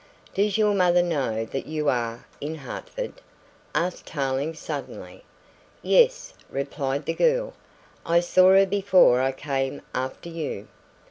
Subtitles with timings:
[0.33, 3.13] "Does your mother know that you are in Hertford?"
[3.75, 5.21] asked Tarling suddenly.
[5.83, 7.53] "Yes," replied the girl.
[8.03, 10.67] "I saw her before I came after you."